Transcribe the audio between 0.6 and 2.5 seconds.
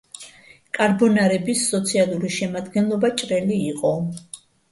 კარბონარების სოციალური